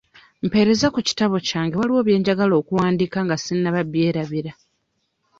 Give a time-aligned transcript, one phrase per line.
[0.45, 4.51] Mpeereza ku kitabo kyange waliwo bye njagala okuwandiika nga sinnaba byerabira.